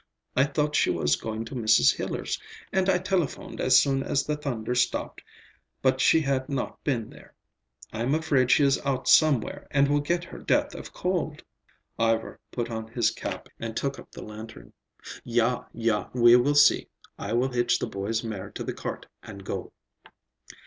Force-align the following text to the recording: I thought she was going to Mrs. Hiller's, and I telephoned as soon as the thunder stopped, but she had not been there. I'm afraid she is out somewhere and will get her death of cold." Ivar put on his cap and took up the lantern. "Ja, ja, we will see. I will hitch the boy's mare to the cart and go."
I 0.35 0.45
thought 0.45 0.75
she 0.75 0.89
was 0.89 1.15
going 1.15 1.45
to 1.45 1.53
Mrs. 1.53 1.95
Hiller's, 1.95 2.41
and 2.73 2.89
I 2.89 2.97
telephoned 2.97 3.61
as 3.61 3.77
soon 3.79 4.01
as 4.01 4.23
the 4.25 4.35
thunder 4.35 4.73
stopped, 4.73 5.21
but 5.83 6.01
she 6.01 6.21
had 6.21 6.49
not 6.49 6.83
been 6.83 7.11
there. 7.11 7.35
I'm 7.93 8.15
afraid 8.15 8.49
she 8.49 8.63
is 8.63 8.81
out 8.83 9.07
somewhere 9.07 9.67
and 9.69 9.87
will 9.87 9.99
get 9.99 10.23
her 10.23 10.39
death 10.39 10.73
of 10.73 10.91
cold." 10.91 11.43
Ivar 11.99 12.39
put 12.51 12.71
on 12.71 12.87
his 12.87 13.11
cap 13.11 13.47
and 13.59 13.77
took 13.77 13.99
up 13.99 14.11
the 14.11 14.23
lantern. 14.23 14.73
"Ja, 15.23 15.65
ja, 15.71 16.07
we 16.13 16.35
will 16.35 16.55
see. 16.55 16.87
I 17.19 17.33
will 17.33 17.49
hitch 17.51 17.77
the 17.77 17.85
boy's 17.85 18.23
mare 18.23 18.49
to 18.55 18.63
the 18.63 18.73
cart 18.73 19.05
and 19.21 19.45
go." 19.45 19.71